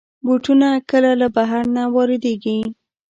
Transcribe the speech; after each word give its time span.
بوټونه 0.25 0.69
کله 0.89 1.11
له 1.21 1.27
بهر 1.35 1.63
نه 1.75 1.83
واردېږي. 1.93 2.59